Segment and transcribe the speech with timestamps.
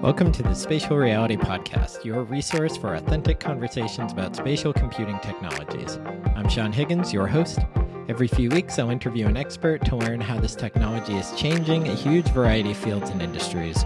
[0.00, 5.98] Welcome to the Spatial Reality Podcast, your resource for authentic conversations about spatial computing technologies.
[6.36, 7.60] I'm Sean Higgins, your host.
[8.08, 11.94] Every few weeks, I'll interview an expert to learn how this technology is changing a
[11.94, 13.84] huge variety of fields and industries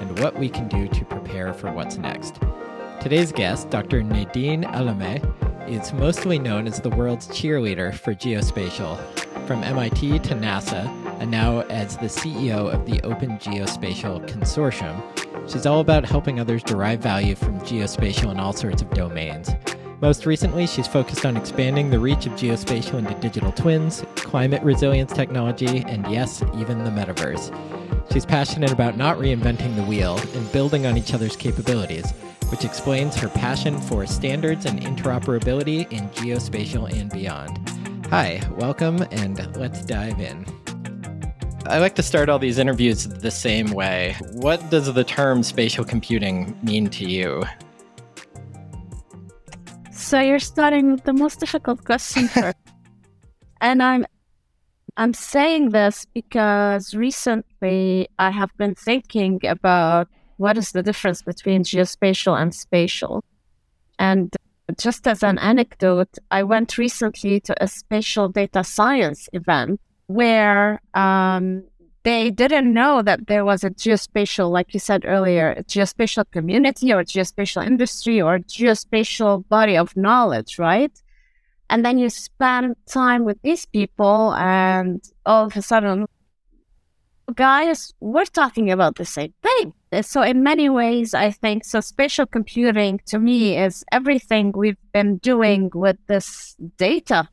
[0.00, 2.40] and what we can do to prepare for what's next.
[3.00, 4.02] Today's guest, Dr.
[4.02, 5.22] Nadine Alameh,
[5.68, 8.98] is mostly known as the world's cheerleader for geospatial.
[9.46, 10.86] From MIT to NASA,
[11.20, 15.00] and now as the CEO of the Open Geospatial Consortium,
[15.50, 19.50] she's all about helping others derive value from geospatial in all sorts of domains.
[20.00, 25.12] Most recently, she's focused on expanding the reach of geospatial into digital twins, climate resilience
[25.12, 27.54] technology, and yes, even the metaverse.
[28.12, 32.12] She's passionate about not reinventing the wheel and building on each other's capabilities
[32.50, 37.58] which explains her passion for standards and interoperability in geospatial and beyond.
[38.10, 40.44] Hi, welcome, and let's dive in.
[41.66, 44.16] I like to start all these interviews the same way.
[44.32, 47.44] What does the term spatial computing mean to you?
[49.92, 52.56] So you're starting with the most difficult question first.
[53.60, 54.06] and I'm
[54.96, 60.08] I'm saying this because recently I have been thinking about
[60.38, 63.22] what is the difference between geospatial and spatial?
[63.98, 64.34] And
[64.78, 69.80] just as an anecdote, I went recently to a spatial data science event
[70.10, 71.62] where um,
[72.02, 76.92] they didn't know that there was a geospatial, like you said earlier, a geospatial community
[76.92, 80.90] or geospatial industry or geospatial body of knowledge, right?
[81.68, 86.06] And then you spend time with these people, and all of a sudden,
[87.36, 89.72] guys, we're talking about the same thing.
[90.02, 91.80] So, in many ways, I think so.
[91.80, 97.28] Spatial computing to me is everything we've been doing with this data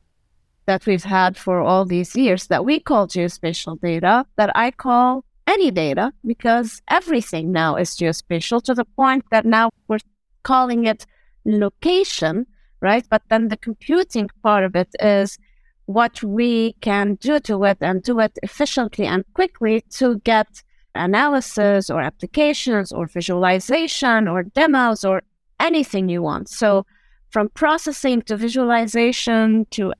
[0.68, 5.24] that we've had for all these years that we call geospatial data, that I call
[5.46, 10.04] any data, because everything now is geospatial to the point that now we're
[10.42, 11.06] calling it
[11.46, 12.46] location,
[12.82, 13.06] right?
[13.08, 15.38] But then the computing part of it is
[15.86, 20.62] what we can do to it and do it efficiently and quickly to get
[20.94, 25.22] analysis or applications or visualization or demos or
[25.60, 26.50] anything you want.
[26.50, 26.84] So,
[27.30, 29.92] from processing to visualization to,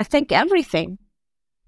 [0.00, 0.98] I think, everything.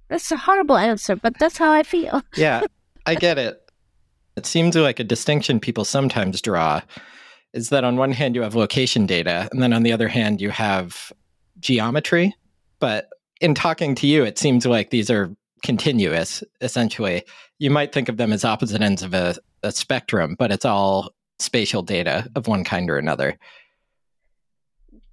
[0.08, 2.22] That's a horrible answer, but that's how I feel.
[2.36, 2.62] yeah,
[3.06, 3.60] I get it.
[4.36, 6.80] It seems like a distinction people sometimes draw
[7.52, 10.40] is that on one hand you have location data, and then on the other hand
[10.40, 11.12] you have
[11.58, 12.34] geometry.
[12.78, 13.08] But
[13.40, 17.24] in talking to you, it seems like these are continuous, essentially.
[17.58, 21.12] You might think of them as opposite ends of a, a spectrum, but it's all
[21.38, 23.38] spatial data of one kind or another.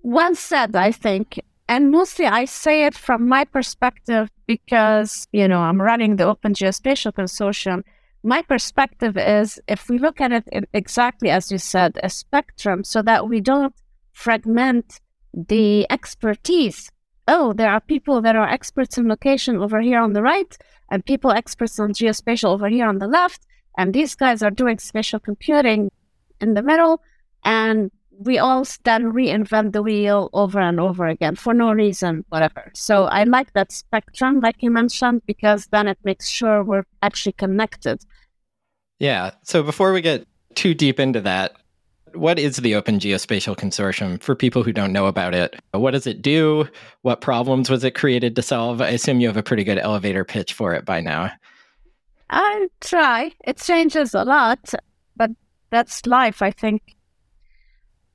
[0.03, 1.39] Well said, I think.
[1.69, 6.53] And mostly I say it from my perspective because, you know, I'm running the Open
[6.53, 7.83] Geospatial Consortium.
[8.23, 13.01] My perspective is if we look at it exactly as you said, a spectrum, so
[13.01, 13.73] that we don't
[14.13, 14.99] fragment
[15.33, 16.89] the expertise.
[17.27, 20.57] Oh, there are people that are experts in location over here on the right,
[20.89, 23.45] and people experts on geospatial over here on the left,
[23.77, 25.91] and these guys are doing spatial computing
[26.39, 27.01] in the middle,
[27.43, 32.71] and we all then reinvent the wheel over and over again for no reason, whatever.
[32.73, 37.33] So I like that spectrum, like you mentioned, because then it makes sure we're actually
[37.33, 38.03] connected.
[38.99, 39.31] Yeah.
[39.43, 41.53] So before we get too deep into that,
[42.13, 45.55] what is the Open Geospatial Consortium for people who don't know about it?
[45.71, 46.67] What does it do?
[47.03, 48.81] What problems was it created to solve?
[48.81, 51.31] I assume you have a pretty good elevator pitch for it by now.
[52.29, 53.31] I try.
[53.45, 54.73] It changes a lot,
[55.15, 55.31] but
[55.69, 56.96] that's life, I think.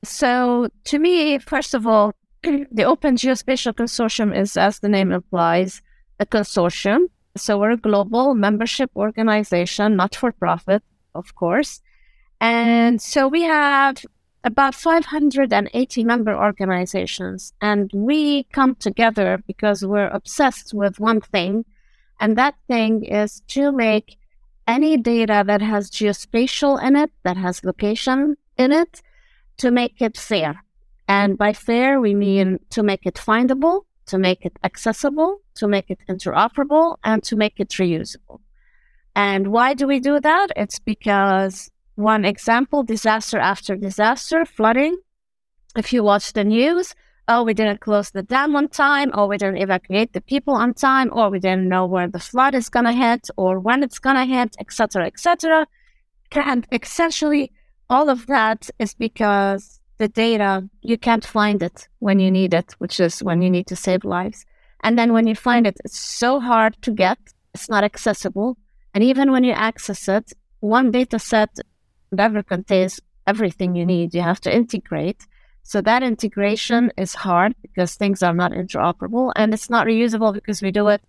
[0.05, 5.81] So, to me, first of all, the Open Geospatial Consortium is, as the name implies,
[6.19, 7.07] a consortium.
[7.37, 10.83] So, we're a global membership organization, not for profit,
[11.15, 11.81] of course.
[12.43, 14.05] And so we have
[14.43, 21.65] about 580 member organizations, and we come together because we're obsessed with one thing,
[22.19, 24.19] and that thing is to make
[24.67, 29.03] any data that has geospatial in it, that has location in it,
[29.63, 30.61] to make it fair.
[31.07, 35.89] And by fair, we mean to make it findable, to make it accessible, to make
[35.89, 38.41] it interoperable, and to make it reusable.
[39.15, 40.49] And why do we do that?
[40.57, 44.97] It's because one example disaster after disaster, flooding.
[45.77, 46.95] If you watch the news,
[47.29, 50.75] oh, we didn't close the dam on time, or we didn't evacuate the people on
[50.75, 54.01] time, or we didn't know where the flood is going to hit or when it's
[54.01, 55.69] going to hit, etc., etc.
[56.33, 57.53] And essentially,
[57.93, 62.73] all of that is because the data, you can't find it when you need it,
[62.79, 64.45] which is when you need to save lives.
[64.83, 67.19] And then when you find it, it's so hard to get,
[67.55, 68.57] it's not accessible.
[68.95, 71.51] And even when you access it, one data set
[72.11, 74.15] never contains everything you need.
[74.15, 75.27] You have to integrate.
[75.63, 80.63] So that integration is hard because things are not interoperable and it's not reusable because
[80.63, 81.03] we do it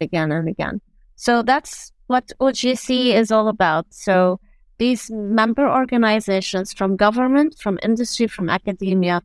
[0.00, 0.80] again and again.
[1.14, 3.86] So that's what OGC is all about.
[3.90, 4.40] So
[4.78, 9.22] these member organizations from government, from industry, from academia,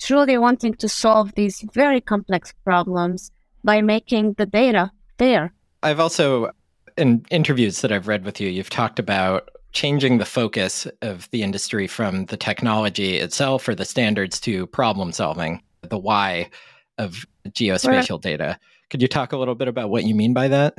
[0.00, 3.30] truly wanting to solve these very complex problems
[3.64, 5.52] by making the data there.
[5.82, 6.50] I've also,
[6.96, 11.42] in interviews that I've read with you, you've talked about changing the focus of the
[11.42, 16.48] industry from the technology itself or the standards to problem solving, the why
[16.96, 18.58] of geospatial data.
[18.90, 20.74] Could you talk a little bit about what you mean by that?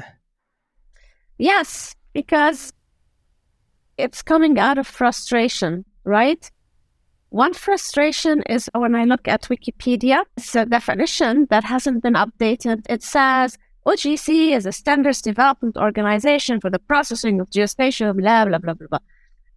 [1.38, 2.74] Yes, because
[4.00, 6.50] it's coming out of frustration, right?
[7.30, 12.86] One frustration is when I look at Wikipedia, it's a definition that hasn't been updated.
[12.90, 18.58] It says OGC is a standards development organization for the processing of geospatial, blah, blah,
[18.58, 19.00] blah, blah, blah.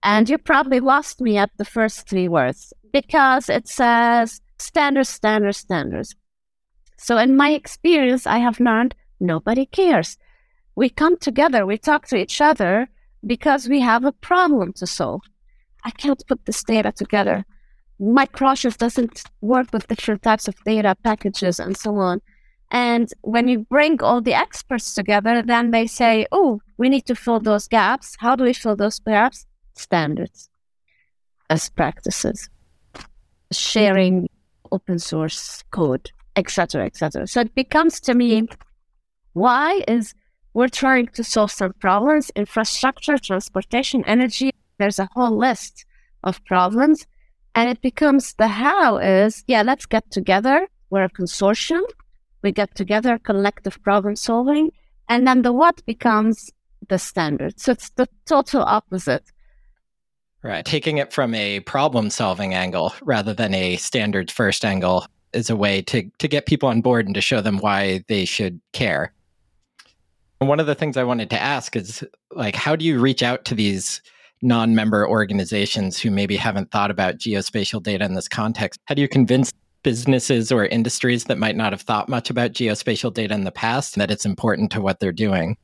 [0.03, 5.59] And you probably lost me at the first three words because it says standards, standards,
[5.59, 6.15] standards.
[6.99, 10.19] So, in my experience, I have learned nobody cares.
[10.75, 12.89] We come together, we talk to each other
[13.27, 15.23] because we have a problem to solve.
[15.85, 17.45] I can't put this data together.
[17.99, 22.21] My Microsoft doesn't work with different types of data packages and so on.
[22.71, 27.15] And when you bring all the experts together, then they say, oh, we need to
[27.15, 28.17] fill those gaps.
[28.19, 29.47] How do we fill those gaps?
[29.75, 30.49] Standards,
[31.49, 32.49] best practices,
[33.53, 34.29] sharing
[34.71, 37.27] open source code, etc., etc.
[37.27, 38.49] So it becomes to me,
[39.35, 40.15] why is
[40.55, 44.53] we're trying to solve some problems, infrastructure, transportation, energy.
[44.79, 45.85] There's a whole list
[46.25, 47.07] of problems.
[47.55, 50.67] And it becomes the how is, yeah, let's get together.
[50.91, 51.83] We're a consortium
[52.43, 54.71] we get together, collective problem solving,
[55.09, 56.51] and then the what becomes
[56.89, 57.59] the standard.
[57.59, 59.25] So it's the total opposite.
[60.43, 60.65] Right.
[60.65, 65.57] Taking it from a problem solving angle rather than a standards first angle is a
[65.57, 69.13] way to, to get people on board and to show them why they should care.
[70.47, 73.45] One of the things I wanted to ask is like, how do you reach out
[73.47, 74.03] to these
[74.43, 78.81] non member organizations who maybe haven't thought about geospatial data in this context?
[78.87, 79.53] How do you convince
[79.83, 83.97] businesses or industries that might not have thought much about geospatial data in the past
[83.97, 85.57] that it's important to what they're doing?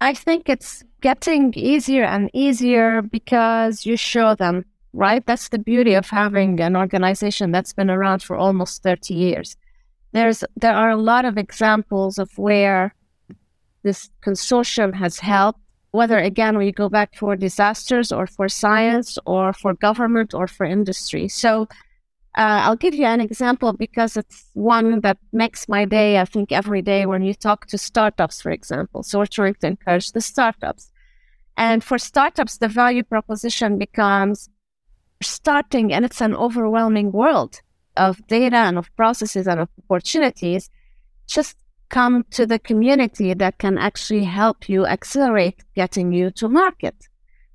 [0.00, 5.24] I think it's getting easier and easier because you show them, right?
[5.26, 9.56] That's the beauty of having an organization that's been around for almost 30 years.
[10.12, 12.94] There's there are a lot of examples of where
[13.88, 15.60] this consortium has helped,
[15.98, 20.64] whether again we go back for disasters or for science or for government or for
[20.78, 21.26] industry.
[21.42, 21.50] So
[22.42, 26.52] uh, I'll give you an example because it's one that makes my day, I think,
[26.52, 29.02] every day when you talk to startups, for example.
[29.02, 30.84] So we're trying to encourage the startups.
[31.56, 34.48] And for startups, the value proposition becomes
[35.22, 37.54] starting, and it's an overwhelming world
[37.96, 40.70] of data and of processes and of opportunities.
[41.36, 41.56] Just
[41.90, 47.08] come to the community that can actually help you accelerate getting you to market,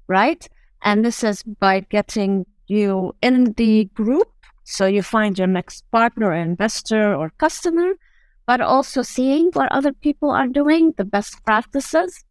[0.08, 0.48] right?
[0.82, 4.30] And this is by getting you in the group
[4.64, 7.94] so you find your next partner, or investor, or customer,
[8.46, 12.24] but also seeing what other people are doing, the best practices,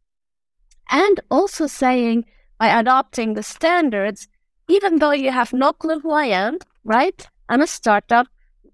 [0.91, 2.25] and also saying
[2.59, 4.29] by adopting the standards,
[4.69, 7.27] even though you have no clue who I am, right?
[7.49, 8.27] I'm a startup.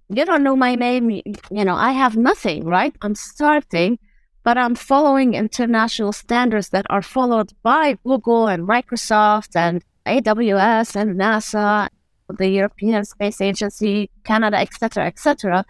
[0.08, 1.10] You don't know my name.
[1.10, 2.94] You know, I have nothing, right?
[3.02, 3.98] I'm starting,
[4.42, 11.20] but I'm following international standards that are followed by Google and Microsoft and AWS and
[11.20, 11.88] NASA
[12.36, 15.64] the European Space Agency, Canada, etc., etc.,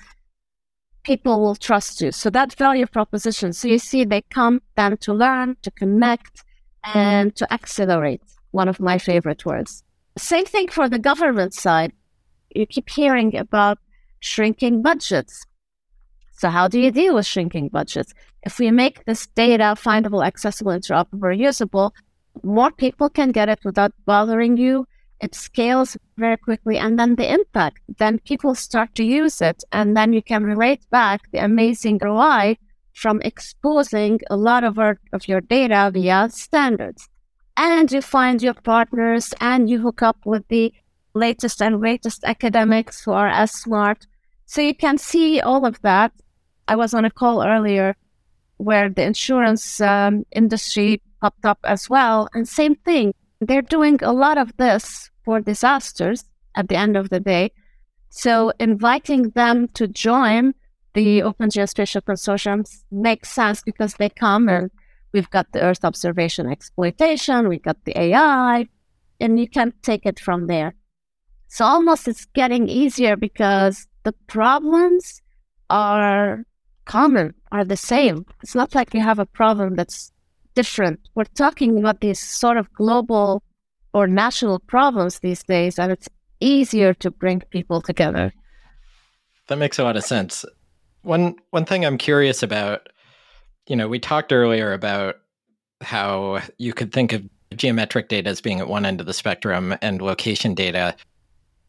[1.05, 2.13] people will trust you.
[2.13, 3.53] So that value proposition.
[3.53, 6.45] So you see, they come then to learn, to connect,
[6.85, 8.23] and to accelerate.
[8.51, 9.85] One of my favorite words.
[10.17, 11.93] Same thing for the government side.
[12.55, 13.79] You keep hearing about
[14.21, 15.45] shrinking budgets.
[16.33, 18.15] So how do you deal with shrinking budgets?
[18.45, 21.93] If we make this data findable, accessible, interoperable, usable,
[22.43, 24.87] more people can get it without bothering you
[25.21, 29.97] it scales very quickly and then the impact then people start to use it and
[29.97, 32.57] then you can relate back the amazing roi
[32.95, 37.09] from exposing a lot of, our, of your data via standards
[37.57, 40.73] and you find your partners and you hook up with the
[41.15, 44.07] latest and greatest academics who are as smart
[44.47, 46.13] so you can see all of that
[46.69, 47.97] i was on a call earlier
[48.57, 54.13] where the insurance um, industry popped up as well and same thing they're doing a
[54.13, 56.25] lot of this for disasters
[56.55, 57.53] at the end of the day.
[58.11, 60.55] So inviting them to join
[60.95, 64.71] the Open Geospatial Consortium makes sense because they come and
[65.13, 68.67] we've got the Earth observation exploitation, we've got the AI,
[69.21, 70.75] and you can take it from there.
[71.49, 75.21] So almost it's getting easier because the problems
[75.71, 76.45] are
[76.85, 78.25] common, are the same.
[78.43, 80.13] It's not like you have a problem that's
[80.55, 81.01] different.
[81.15, 83.43] We're talking about these sort of global
[83.95, 86.09] or national problems these days, and it's
[86.41, 88.33] easier to bring people together.
[89.49, 90.45] That makes a lot of sense.
[91.03, 92.89] One one thing I'm curious about,
[93.67, 95.17] you know, we talked earlier about
[95.81, 97.23] how you could think of
[97.55, 100.95] geometric data as being at one end of the spectrum and location data.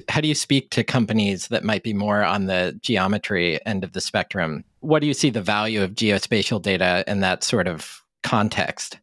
[0.08, 3.94] How do you speak to companies that might be more on the geometry end of
[3.94, 4.64] the spectrum?
[4.80, 8.98] What do you see the value of geospatial data in that sort of context?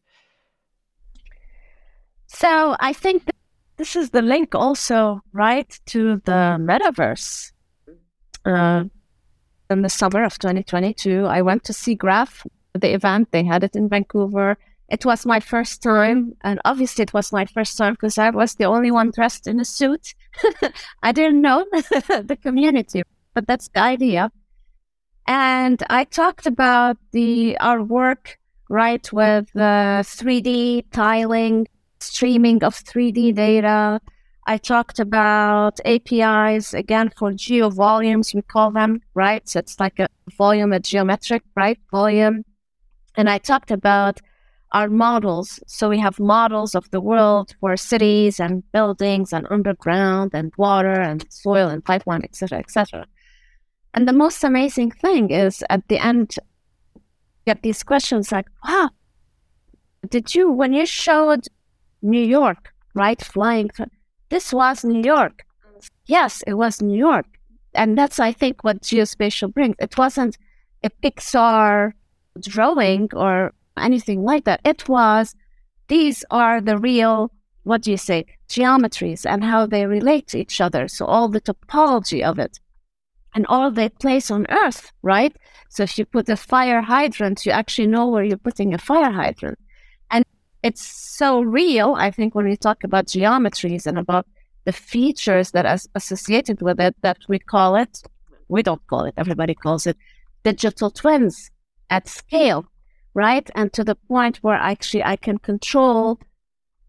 [2.27, 3.23] So I think
[3.77, 7.51] this is the link also, right, to the metaverse.
[8.43, 8.85] Uh,
[9.69, 13.29] in the summer of 2022, I went to SIGGRAPH, the event.
[13.31, 14.57] They had it in Vancouver.
[14.89, 18.55] It was my first time, and obviously it was my first time because I was
[18.55, 20.15] the only one dressed in a suit.
[21.03, 23.03] I didn't know the community,
[23.33, 24.31] but that's the idea.
[25.27, 28.39] And I talked about the our work
[28.69, 31.67] right with uh, 3D tiling,
[31.99, 33.99] streaming of 3D data.
[34.45, 39.47] I talked about APIs again for geo volumes, we call them, right?
[39.49, 41.77] So it's like a volume, a geometric, right?
[41.91, 42.45] Volume.
[43.15, 44.21] And I talked about
[44.71, 45.59] our models.
[45.67, 50.99] So we have models of the world for cities and buildings and underground and water
[50.99, 53.05] and soil and pipeline, etc., etc.
[53.93, 56.35] And the most amazing thing is at the end,
[57.45, 58.89] get these questions like, wow,
[60.09, 61.47] did you, when you showed
[62.01, 63.69] New York, right, flying,
[64.29, 65.45] this was New York.
[66.05, 67.25] Yes, it was New York.
[67.73, 69.75] And that's, I think, what geospatial brings.
[69.79, 70.37] It wasn't
[70.83, 71.93] a Pixar
[72.39, 74.61] drawing or anything like that.
[74.63, 75.35] It was,
[75.87, 77.31] these are the real,
[77.63, 80.87] what do you say, geometries and how they relate to each other.
[80.87, 82.59] So all the topology of it
[83.35, 85.35] and all they place on Earth, right?
[85.69, 89.11] So if you put a fire hydrant, you actually know where you're putting a fire
[89.11, 89.59] hydrant.
[90.09, 90.25] And
[90.63, 90.85] it's
[91.17, 94.25] so real, I think, when we talk about geometries and about
[94.65, 98.01] the features that are associated with it, that we call it,
[98.47, 99.97] we don't call it, everybody calls it
[100.43, 101.51] digital twins
[101.89, 102.65] at scale
[103.17, 103.49] right?
[103.55, 106.19] And to the point where actually I can control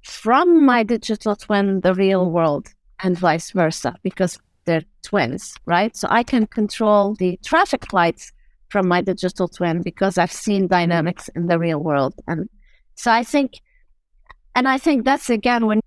[0.03, 2.69] from my digital twin the real world
[3.03, 5.97] and vice versa because they're twins, right?
[5.97, 8.31] So I can control the traffic lights
[8.69, 12.13] from my digital twin because I've seen dynamics in the real world.
[12.27, 12.51] And
[12.95, 13.53] so I think,
[14.55, 15.81] and I think that's again when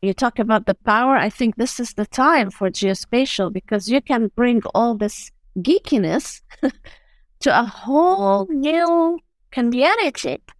[0.00, 4.00] you talk about the power, I think this is the time for geospatial because you
[4.00, 6.40] can bring all this geekiness
[7.40, 9.18] to a whole new
[9.56, 10.52] can be chip,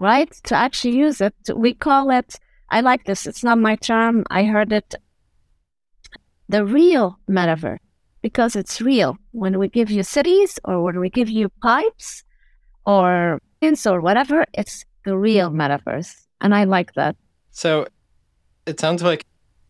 [0.00, 0.30] right?
[0.48, 4.42] To actually use it, we call it, I like this, it's not my term, I
[4.42, 4.96] heard it,
[6.48, 7.78] the real metaverse,
[8.20, 9.16] because it's real.
[9.30, 12.24] When we give you cities or when we give you pipes
[12.84, 16.12] or pins or whatever, it's the real metaverse.
[16.40, 17.14] And I like that.
[17.52, 17.86] So
[18.66, 19.24] it sounds like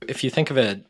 [0.08, 0.80] if you think of a,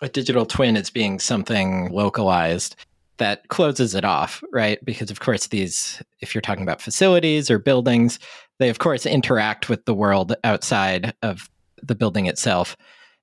[0.00, 2.76] a digital twin as being something localized,
[3.18, 4.84] that closes it off, right?
[4.84, 8.18] Because of course these if you're talking about facilities or buildings,
[8.58, 11.48] they of course interact with the world outside of
[11.82, 12.76] the building itself.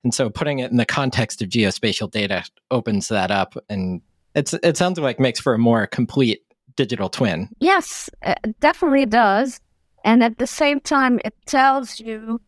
[0.04, 4.00] And so putting it in the context of geospatial data opens that up and
[4.34, 6.40] it's it sounds like makes for a more complete
[6.74, 7.50] digital twin.
[7.60, 9.60] Yes, it definitely does.
[10.04, 12.40] And at the same time it tells you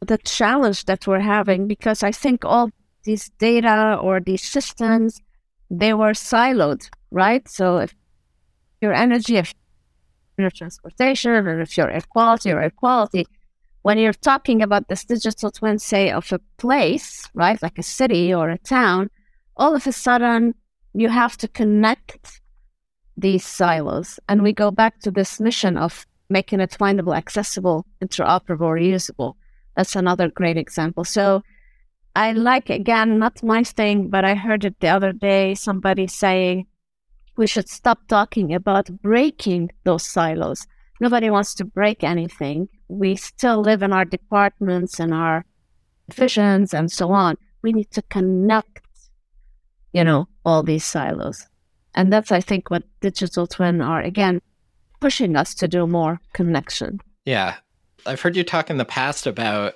[0.00, 2.70] the challenge that we're having because I think all
[3.04, 5.20] these data or these systems
[5.72, 7.48] they were siloed, right?
[7.48, 7.94] So if
[8.82, 9.54] your energy, if
[10.36, 13.26] your transportation, or if your air quality or air quality,
[13.80, 18.32] when you're talking about this digital twin, say, of a place, right, like a city
[18.32, 19.10] or a town,
[19.56, 20.54] all of a sudden
[20.92, 22.40] you have to connect
[23.16, 24.20] these silos.
[24.28, 29.34] And we go back to this mission of making it findable, accessible, interoperable, reusable.
[29.76, 31.04] That's another great example.
[31.04, 31.42] So
[32.14, 36.66] I like, again, not my thing, but I heard it the other day somebody saying
[37.36, 40.66] we should stop talking about breaking those silos.
[41.00, 42.68] Nobody wants to break anything.
[42.88, 45.46] We still live in our departments and our
[46.10, 47.36] divisions and so on.
[47.62, 48.86] We need to connect,
[49.92, 51.46] you know, all these silos.
[51.94, 54.40] And that's, I think, what digital twin are, again,
[55.00, 57.00] pushing us to do more connection.
[57.24, 57.56] Yeah.
[58.04, 59.74] I've heard you talk in the past about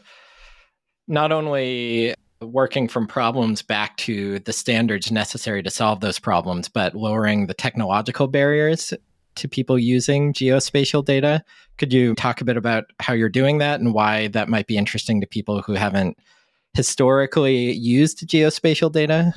[1.08, 6.94] not only working from problems back to the standards necessary to solve those problems, but
[6.94, 8.92] lowering the technological barriers
[9.36, 11.42] to people using geospatial data.
[11.78, 14.76] Could you talk a bit about how you're doing that and why that might be
[14.76, 16.18] interesting to people who haven't
[16.74, 19.34] historically used geospatial data?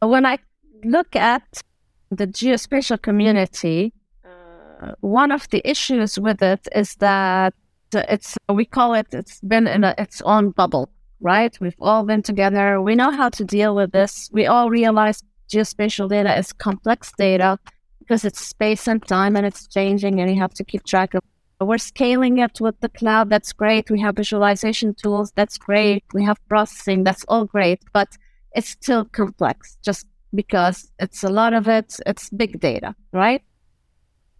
[0.00, 0.38] When I
[0.84, 1.62] look at
[2.10, 3.92] the geospatial community,
[4.24, 7.54] uh, one of the issues with it is that
[7.94, 11.56] it's we call it it's been in a, its own bubble, right?
[11.60, 12.80] We've all been together.
[12.80, 14.30] We know how to deal with this.
[14.32, 15.22] We all realize
[15.52, 17.58] geospatial data is complex data
[17.98, 21.22] because it's space and time and it's changing and you have to keep track of
[21.60, 23.30] we're scaling it with the cloud.
[23.30, 23.88] That's great.
[23.88, 25.32] We have visualization tools.
[25.34, 26.04] That's great.
[26.12, 27.04] We have processing.
[27.04, 28.08] That's all great but
[28.52, 31.96] it's still complex just because it's a lot of it.
[32.06, 33.42] It's big data right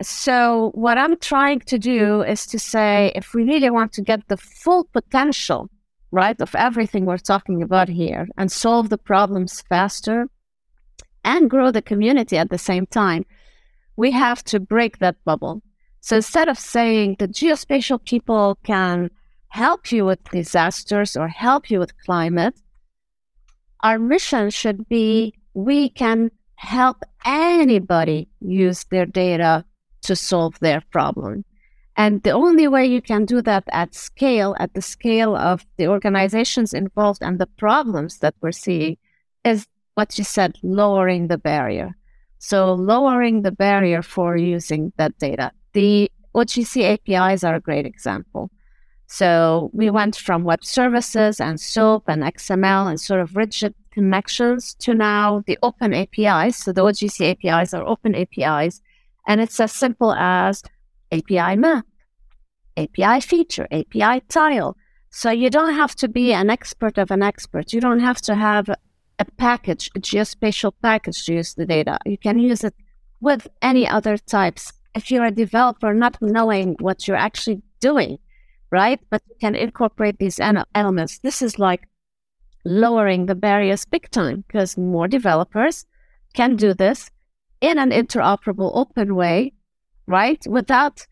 [0.03, 4.27] so what i'm trying to do is to say if we really want to get
[4.29, 5.69] the full potential
[6.15, 10.29] right of everything we're talking about here and solve the problems faster
[11.25, 13.25] and grow the community at the same time,
[13.97, 15.63] we have to break that bubble.
[16.01, 19.11] So instead of saying the geospatial people can
[19.49, 22.55] help you with disasters or help you with climate,
[23.83, 29.65] our mission should be we can help anybody use their data
[30.05, 31.45] to solve their problem.
[31.97, 35.87] And the only way you can do that at scale, at the scale of the
[35.87, 38.97] organizations involved and the problems that we're seeing,
[39.45, 41.97] is what you said, lowering the barrier.
[42.39, 45.53] So lowering the barrier for using that data.
[45.73, 48.51] The OGC APIs are a great example.
[49.07, 54.75] So we went from web services and SOAP and XML and sort of rigid connections
[54.81, 56.57] to now the open APIs.
[56.57, 58.83] So the OGC APIs are open APIs.
[59.27, 60.63] And it's as simple as
[61.13, 61.87] API map,
[62.77, 64.77] API feature, API tile.
[65.11, 67.73] So you don't have to be an expert of an expert.
[67.73, 71.99] You don't have to have a package, a geospatial package to use the data.
[72.05, 72.75] You can use it
[73.21, 74.73] with any other types.
[74.95, 78.19] If you're a developer, not knowing what you're actually doing,
[78.71, 79.01] right?
[79.11, 80.41] But you can incorporate these
[80.75, 81.21] elements.
[81.21, 81.89] This is like
[82.65, 85.87] lowering the barriers big time because more developers
[86.35, 87.11] can do this
[87.65, 89.53] in an interoperable, open way,
[90.07, 90.43] right?
[90.47, 91.07] Without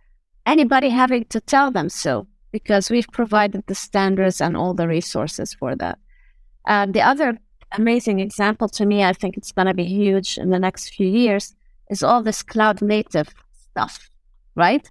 [0.44, 5.54] anybody having to tell them so, because we've provided the standards and all the resources
[5.54, 5.98] for that.
[6.66, 7.38] And the other
[7.72, 11.08] amazing example to me, I think it's going to be huge in the next few
[11.08, 11.54] years,
[11.90, 13.28] is all this cloud native
[13.70, 14.10] stuff,
[14.54, 14.90] right?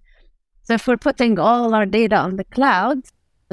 [0.63, 2.99] So if we're putting all our data on the cloud,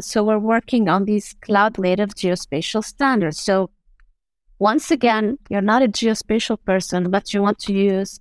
[0.01, 3.39] so we're working on these cloud native geospatial standards.
[3.39, 3.71] So
[4.59, 8.21] once again, you're not a geospatial person, but you want to use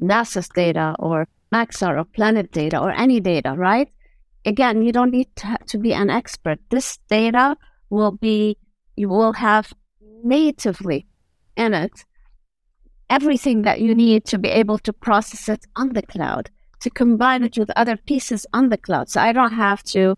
[0.00, 3.88] NASA's data or Maxar or Planet data or any data, right?
[4.44, 6.58] Again, you don't need to, to be an expert.
[6.70, 7.56] This data
[7.88, 8.56] will be,
[8.96, 9.72] you will have
[10.22, 11.06] natively
[11.56, 12.04] in it
[13.08, 17.42] everything that you need to be able to process it on the cloud, to combine
[17.42, 19.10] it with other pieces on the cloud.
[19.10, 20.16] So I don't have to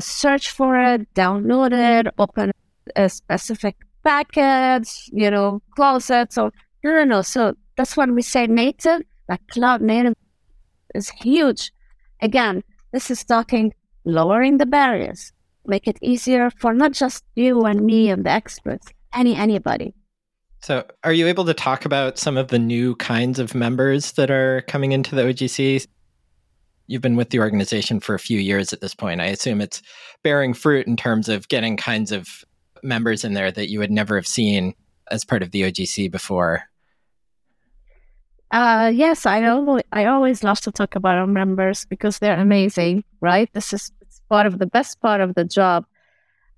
[0.00, 2.52] search for it, download it, open
[2.94, 3.76] a specific
[4.10, 6.50] package, you know, closets or
[6.82, 7.22] no, no, no.
[7.22, 10.14] So that's when we say native, like cloud native
[10.94, 11.72] is huge.
[12.20, 13.72] Again, this is talking
[14.04, 15.32] lowering the barriers,
[15.64, 19.94] make it easier for not just you and me and the experts, any anybody.
[20.62, 24.30] So, are you able to talk about some of the new kinds of members that
[24.30, 25.86] are coming into the OGC?
[26.86, 29.20] You've been with the organization for a few years at this point.
[29.20, 29.80] I assume it's
[30.22, 32.44] bearing fruit in terms of getting kinds of
[32.82, 34.74] members in there that you would never have seen
[35.10, 36.64] as part of the OGC before.
[38.50, 43.04] Uh, yes, I always, I always love to talk about our members because they're amazing,
[43.20, 43.48] right?
[43.52, 43.92] This is
[44.28, 45.86] part of the best part of the job.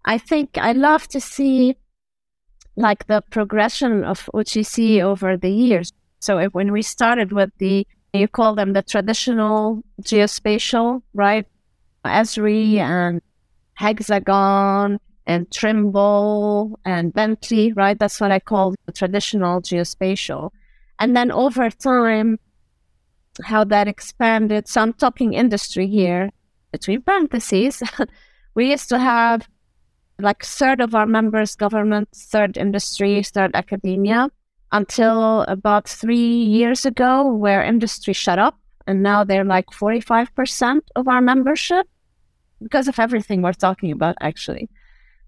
[0.04, 1.76] I think I love to see
[2.76, 5.92] like the progression of OGC over the years.
[6.20, 11.46] So if, when we started with the, you call them the traditional geospatial, right?
[12.04, 13.20] Esri and
[13.74, 17.98] Hexagon and Trimble and Bentley, right?
[17.98, 20.50] That's what I call the traditional geospatial.
[20.98, 22.38] And then over time,
[23.42, 24.68] how that expanded.
[24.68, 26.30] So I'm talking industry here
[26.70, 27.82] between parentheses.
[28.54, 29.48] we used to have
[30.18, 34.30] like third of our members government, third industry, third academia
[34.70, 38.58] until about three years ago, where industry shut up.
[38.86, 41.86] And now they're like 45% of our membership
[42.60, 44.68] because of everything we're talking about, actually.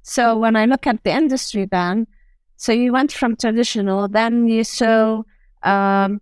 [0.07, 2.07] So when I look at the industry then,
[2.57, 5.23] so you went from traditional, then you saw
[5.63, 6.21] um,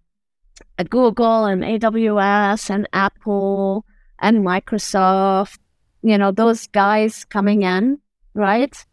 [0.88, 3.84] Google and AWS and Apple
[4.20, 5.58] and Microsoft,
[6.00, 7.98] you know, those guys coming in,
[8.34, 8.86] right?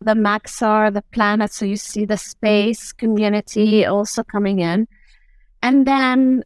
[0.00, 1.52] The Maxar, the planet.
[1.52, 4.88] So you see the space community also coming in.
[5.62, 6.42] And then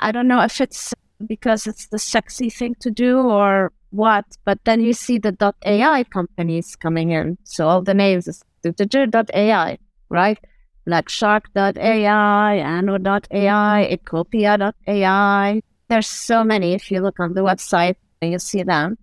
[0.00, 0.92] I don't know if it's
[1.24, 6.04] because it's the sexy thing to do or what, but then you see the .ai
[6.04, 7.38] companies coming in.
[7.44, 10.38] So all the names is .ai, right?
[10.86, 13.94] Like Shark.ai, Anno.ai, mm-hmm.
[13.94, 15.62] Ecopia.ai.
[15.88, 16.74] There's so many.
[16.74, 18.98] If you look on the website, you see them.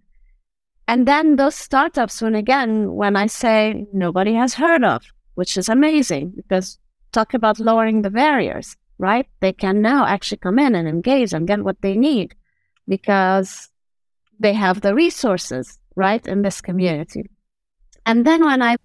[0.87, 5.67] And then those startups, when again, when I say nobody has heard of, which is
[5.67, 6.77] amazing because
[7.11, 9.27] talk about lowering the barriers, right?
[9.39, 12.35] They can now actually come in and engage and get what they need
[12.87, 13.69] because
[14.39, 17.29] they have the resources, right, in this community.
[18.05, 18.77] And then when I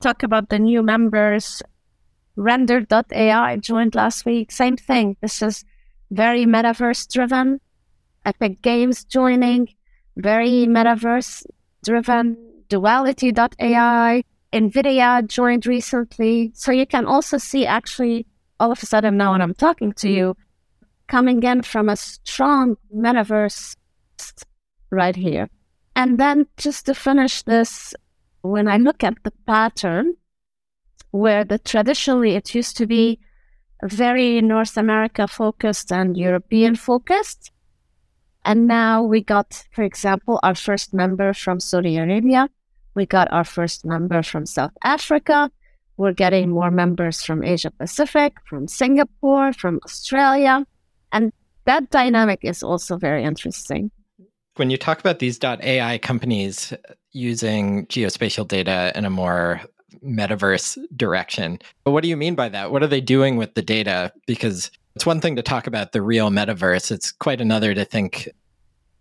[0.00, 1.62] talk about the new members,
[2.36, 5.16] Rendered.ai joined last week, same thing.
[5.20, 5.64] This is
[6.10, 7.60] very metaverse driven.
[8.24, 9.68] Epic Games joining,
[10.16, 11.44] very metaverse
[11.84, 12.36] driven.
[12.68, 16.50] Duality.ai, NVIDIA joined recently.
[16.54, 18.26] So you can also see actually
[18.58, 20.36] all of a sudden now when I'm talking to you,
[21.06, 23.76] coming in from a strong metaverse
[24.90, 25.48] right here.
[25.96, 27.94] And then just to finish this,
[28.42, 30.16] when I look at the pattern,
[31.10, 33.20] where the traditionally it used to be
[33.84, 37.52] very North America focused and European focused.
[38.44, 42.48] And now we got, for example, our first member from Saudi Arabia.
[42.94, 45.50] We got our first member from South Africa.
[45.96, 50.66] We're getting more members from Asia Pacific, from Singapore, from Australia.
[51.12, 51.32] And
[51.64, 53.90] that dynamic is also very interesting.
[54.56, 56.72] When you talk about these .ai companies
[57.12, 59.60] using geospatial data in a more
[60.04, 62.70] metaverse direction, what do you mean by that?
[62.70, 64.12] What are they doing with the data?
[64.26, 68.28] Because it's one thing to talk about the real metaverse, it's quite another to think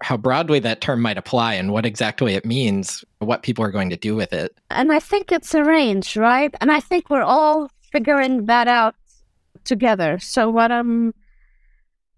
[0.02, 3.89] how broadly that term might apply and what exactly it means, what people are going
[3.89, 4.58] to do with it.
[4.70, 6.54] And I think it's a range, right?
[6.60, 8.96] And I think we're all figuring that out
[9.63, 10.20] together.
[10.20, 11.13] So what I'm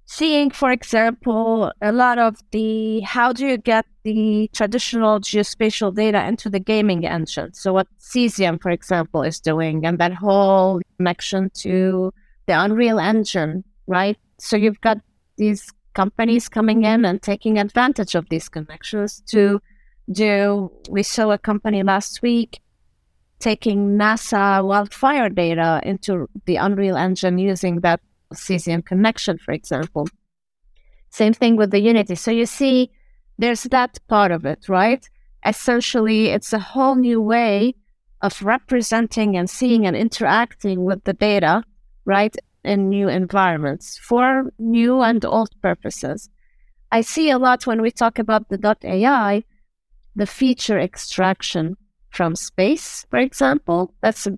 [0.06, 6.26] seeing, for example, a lot of the how do you get the traditional geospatial data
[6.26, 7.54] into the gaming engine?
[7.54, 12.14] So, what Cesium, for example, is doing, and that whole connection to
[12.46, 14.18] the Unreal Engine, right?
[14.40, 15.00] So, you've got
[15.38, 19.62] these companies coming in and taking advantage of these connections to
[20.12, 20.72] do.
[20.90, 22.60] We saw a company last week
[23.40, 28.00] taking NASA wildfire data into the Unreal Engine using that
[28.36, 30.08] Cesium connection, for example.
[31.10, 32.16] Same thing with the Unity.
[32.16, 32.92] So you see,
[33.38, 35.08] there's that part of it, right?
[35.46, 37.76] Essentially, it's a whole new way
[38.22, 41.64] of representing and seeing and interacting with the data,
[42.06, 46.30] right, in new environments for new and old purposes.
[46.92, 49.44] I see a lot when we talk about the .ai,
[50.16, 51.76] the feature extraction
[52.10, 53.94] from space, for example.
[54.02, 54.38] That's a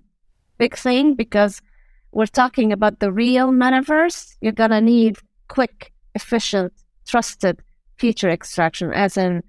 [0.58, 1.62] big thing because
[2.12, 5.18] we're talking about the real metaverse, you're going to need
[5.48, 6.72] quick, efficient,
[7.06, 7.60] trusted
[7.96, 9.42] feature extraction, as in,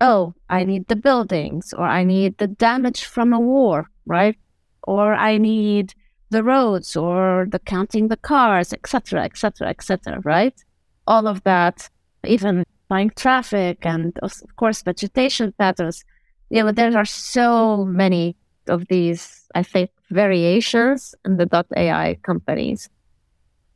[0.00, 4.36] oh, I need the buildings, or I need the damage from a war, right?
[4.84, 5.94] Or I need
[6.30, 10.54] the roads, or the counting the cars, etc., etc., etc., right?
[11.06, 11.90] All of that,
[12.24, 16.04] even buying traffic and of course vegetation patterns.
[16.50, 18.36] You know, there are so many
[18.68, 22.88] of these, I think, variations in the .ai companies.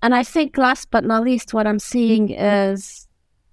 [0.02, 3.08] And I think last but not least, what I'm seeing is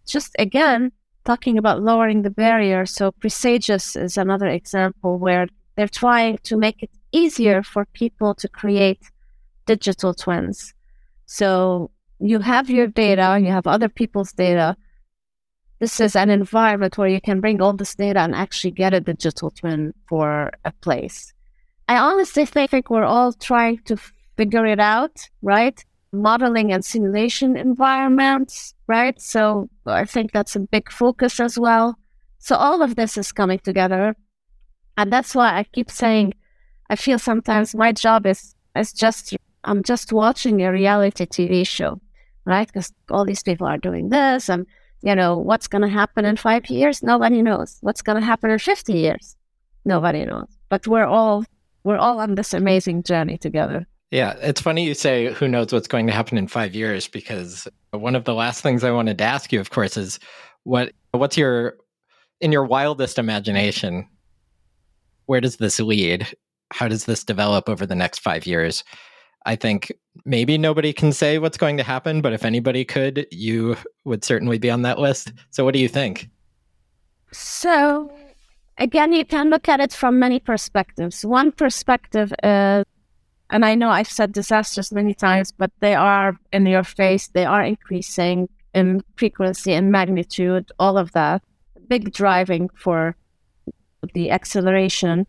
[0.05, 0.91] just again
[1.23, 2.86] talking about lowering the barrier.
[2.86, 8.47] So Presagis is another example where they're trying to make it easier for people to
[8.47, 8.99] create
[9.65, 10.73] digital twins.
[11.25, 14.75] So you have your data, you have other people's data.
[15.79, 18.99] This is an environment where you can bring all this data and actually get a
[18.99, 21.34] digital twin for a place.
[21.91, 23.97] I honestly think we're all trying to
[24.38, 25.77] figure it out, right?
[26.13, 29.19] Modeling and simulation environments, right?
[29.19, 31.97] So I think that's a big focus as well.
[32.39, 34.15] So all of this is coming together.
[34.95, 36.34] And that's why I keep saying
[36.89, 41.99] I feel sometimes my job is is just I'm just watching a reality TV show,
[42.45, 42.67] right?
[42.67, 44.65] Because all these people are doing this and
[45.01, 47.04] you know, what's gonna happen in five years?
[47.04, 47.80] Nobody knows.
[47.82, 49.36] What's gonna happen in fifty years?
[49.84, 50.47] Nobody knows.
[50.69, 51.43] But we're all
[51.84, 53.88] we're all on this amazing journey together.
[54.12, 57.67] Yeah, it's funny you say who knows what's going to happen in 5 years because
[57.91, 60.20] one of the last things I wanted to ask you of course is
[60.63, 61.78] what what's your
[62.41, 64.08] in your wildest imagination
[65.28, 66.28] where does this lead?
[66.74, 68.84] How does this develop over the next 5 years?
[69.46, 69.91] I think
[70.26, 74.60] maybe nobody can say what's going to happen, but if anybody could, you would certainly
[74.60, 75.32] be on that list.
[75.50, 76.30] So what do you think?
[77.32, 78.13] So
[78.82, 81.26] again, you can look at it from many perspectives.
[81.26, 82.86] One perspective is
[83.52, 87.28] and I know I've said disasters many times, but they are in your face.
[87.28, 91.44] They are increasing in frequency and magnitude, all of that.
[91.89, 93.15] Big driving for
[94.13, 95.28] the acceleration.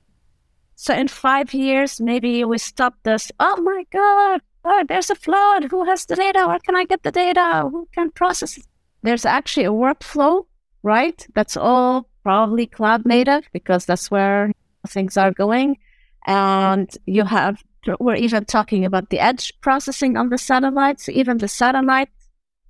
[0.77, 3.33] So in five years, maybe we stop this.
[3.41, 5.65] Oh my God, oh, there's a flood.
[5.65, 6.45] Who has the data?
[6.47, 7.69] Where can I get the data?
[7.71, 8.65] Who can process it?
[9.03, 10.47] There's actually a workflow,
[10.85, 11.27] right?
[11.35, 14.53] That's all probably cloud native because that's where
[14.89, 15.79] things are going.
[16.27, 17.63] And you have
[17.99, 21.01] we're even talking about the edge processing on the satellite.
[21.01, 22.11] So even the satellite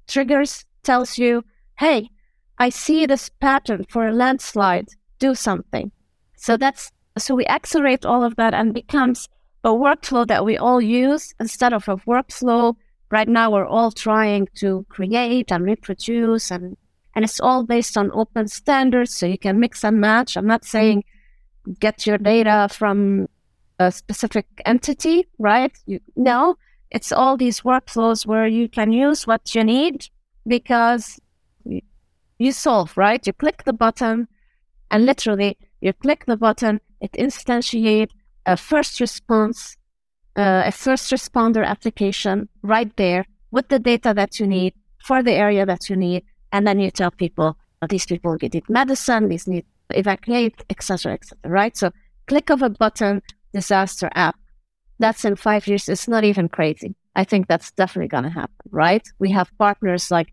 [0.09, 1.45] triggers tells you,
[1.79, 2.09] hey,
[2.59, 4.89] I see this pattern for a landslide,
[5.19, 5.93] do something.
[6.37, 9.29] So that's so we accelerate all of that and becomes
[9.65, 12.75] a workflow that we all use instead of a workflow.
[13.11, 16.77] Right now we're all trying to create and reproduce and
[17.15, 20.37] and it's all based on open standards so you can mix and match.
[20.37, 21.05] I'm not saying
[21.79, 23.29] get your data from
[23.79, 25.73] a specific entity, right?
[25.87, 26.57] You, no,
[26.91, 30.09] it's all these workflows where you can use what you need
[30.47, 31.21] because
[32.39, 33.27] you solve, right?
[33.27, 34.29] You click the button
[34.91, 38.13] and literally you click the button, it instantiates
[38.47, 39.77] a first response,
[40.37, 45.33] uh, a first responder application right there with the data that you need for the
[45.33, 46.25] area that you need.
[46.53, 51.39] And then you tell people, oh, these people need medicine, these need evacuate, etc., etc.
[51.45, 51.77] right?
[51.77, 51.91] So
[52.27, 54.39] click of a button disaster app.
[54.99, 55.89] That's in five years.
[55.89, 56.95] It's not even crazy.
[57.17, 59.07] I think that's definitely going to happen, right?
[59.19, 60.33] We have partners like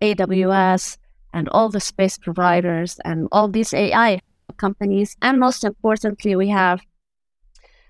[0.00, 0.98] AWS
[1.32, 4.20] and all the space providers and all these AI
[4.56, 5.16] companies.
[5.22, 6.80] And most importantly, we have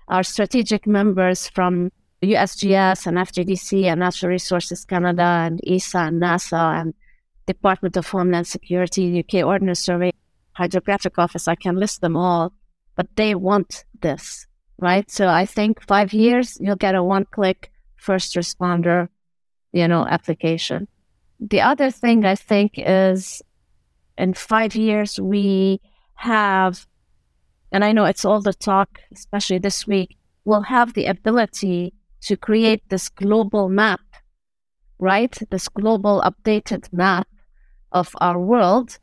[0.07, 1.91] our strategic members from
[2.23, 6.93] USGS and FGDC and Natural Resources Canada and ESA and NASA and
[7.47, 10.11] Department of Homeland Security, UK Ordnance Survey,
[10.53, 11.47] Hydrographic Office.
[11.47, 12.53] I can list them all,
[12.95, 14.47] but they want this
[14.81, 15.09] right?
[15.09, 19.07] So I think five years, you'll get a one click first responder,
[19.71, 20.87] you know, application.
[21.39, 23.41] The other thing I think is
[24.17, 25.79] in five years, we
[26.15, 26.87] have,
[27.71, 32.35] and I know it's all the talk, especially this week, we'll have the ability to
[32.35, 34.01] create this global map,
[35.01, 35.37] right?
[35.49, 37.27] This global updated map
[37.91, 38.99] of our world,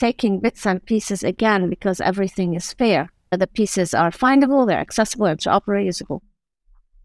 [0.00, 5.26] taking bits and pieces again because everything is fair the pieces are findable, they're accessible,
[5.26, 6.20] and interoperable.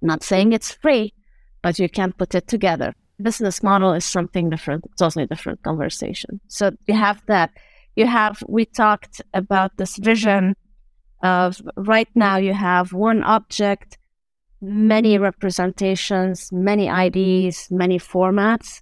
[0.01, 1.13] Not saying it's free,
[1.61, 2.93] but you can put it together.
[3.21, 6.39] Business model is something different, totally different conversation.
[6.47, 7.51] So you have that.
[7.95, 10.55] You have, we talked about this vision
[11.23, 13.97] of right now you have one object,
[14.61, 18.81] many representations, many IDs, many formats.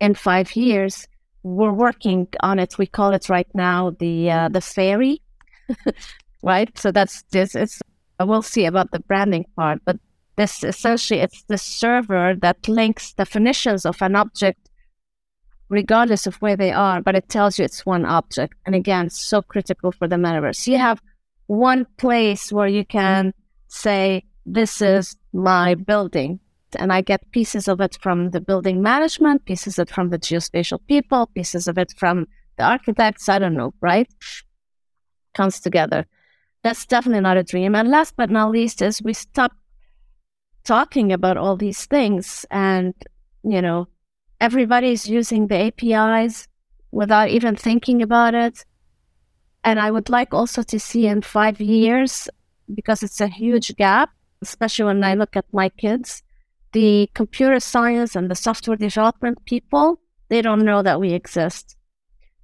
[0.00, 1.06] In five years,
[1.42, 2.78] we're working on it.
[2.78, 5.20] We call it right now the uh, the fairy,
[6.42, 6.76] right?
[6.78, 7.54] So that's this.
[7.54, 7.80] It's
[8.18, 9.98] we'll see about the branding part, but
[10.36, 14.70] this essentially it's the server that links definitions of an object
[15.70, 18.54] regardless of where they are, but it tells you it's one object.
[18.66, 20.66] And again, so critical for the metaverse.
[20.66, 21.00] You have
[21.46, 23.32] one place where you can
[23.68, 26.40] say, This is my building.
[26.78, 30.18] And I get pieces of it from the building management, pieces of it from the
[30.18, 33.28] geospatial people, pieces of it from the architects.
[33.28, 34.08] I don't know, right?
[35.34, 36.06] Comes together
[36.62, 37.74] that's definitely not a dream.
[37.74, 39.52] And last but not least is we stop
[40.64, 42.94] talking about all these things and,
[43.42, 43.88] you know,
[44.40, 46.46] everybody's using the APIs
[46.90, 48.64] without even thinking about it.
[49.64, 52.28] And I would like also to see in five years,
[52.74, 54.10] because it's a huge gap,
[54.42, 56.22] especially when I look at my kids,
[56.72, 61.76] the computer science and the software development people, they don't know that we exist.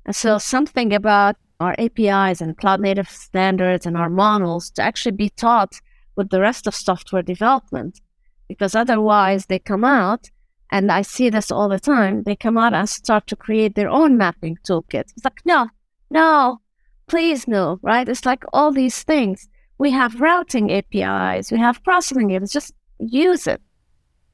[0.05, 5.17] And so something about our APIs and cloud native standards and our models to actually
[5.17, 5.81] be taught
[6.17, 8.01] with the rest of software development.
[8.49, 10.31] Because otherwise, they come out,
[10.71, 13.89] and I see this all the time, they come out and start to create their
[13.89, 15.13] own mapping toolkit.
[15.17, 15.69] It's like, no,
[16.11, 16.61] no,
[17.09, 18.09] please no, right?
[18.09, 19.49] It's like all these things.
[19.79, 23.61] We have routing APIs, we have processing APIs, just use it.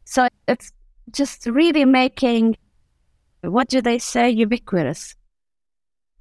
[0.04, 0.72] So it's
[1.10, 2.56] just really making,
[3.42, 5.16] what do they say, ubiquitous,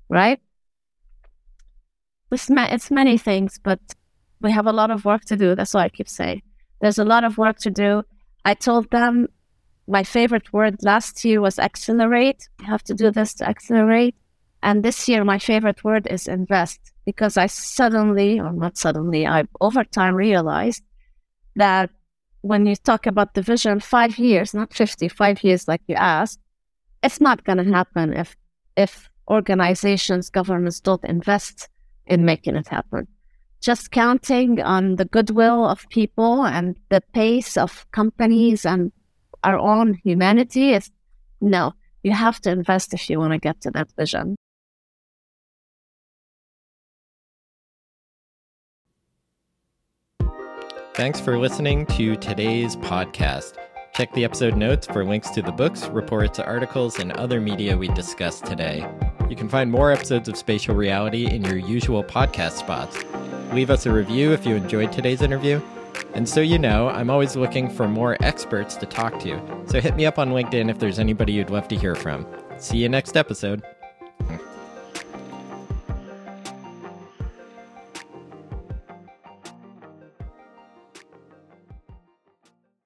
[0.09, 0.39] right?
[2.31, 3.79] it's, ma- it's many things, but
[4.41, 5.55] we have a lot of work to do.
[5.55, 6.41] That's what I keep saying.
[6.79, 8.03] There's a lot of work to do.
[8.45, 9.27] I told them
[9.87, 12.47] my favorite word last year was accelerate.
[12.59, 14.15] You have to do this to accelerate.
[14.63, 19.45] And this year, my favorite word is invest because I suddenly, or not suddenly, I
[19.59, 20.83] over time realized
[21.55, 21.89] that
[22.41, 26.39] when you talk about the vision, five years, not 50, five years, like you asked,
[27.03, 28.35] it's not going to happen if,
[28.77, 31.69] if organizations, governments don't invest
[32.05, 33.07] in making it happen.
[33.61, 38.91] just counting on the goodwill of people and the pace of companies and
[39.43, 40.89] our own humanity is
[41.39, 41.73] no.
[42.03, 44.35] You have to invest if you want to get to that vision.
[51.01, 53.55] Thanks for listening to today's podcast.
[53.91, 57.87] Check the episode notes for links to the books, reports, articles, and other media we
[57.87, 58.87] discussed today.
[59.27, 63.03] You can find more episodes of Spatial Reality in your usual podcast spots.
[63.51, 65.59] Leave us a review if you enjoyed today's interview.
[66.13, 69.41] And so you know, I'm always looking for more experts to talk to.
[69.65, 72.27] So hit me up on LinkedIn if there's anybody you'd love to hear from.
[72.59, 73.63] See you next episode.